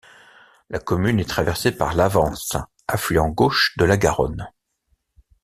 [0.71, 2.57] La commune est traversée par l'Avance,
[2.87, 4.47] affluent gauche de la Garonne.